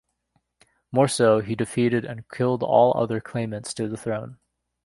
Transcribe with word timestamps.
More 0.91 1.07
so, 1.07 1.41
he 1.41 1.53
defeated 1.53 2.05
and 2.05 2.27
killed 2.27 2.63
all 2.63 2.97
other 2.99 3.21
claimants 3.21 3.71
to 3.75 3.87
the 3.87 3.97
throne. 3.97 4.39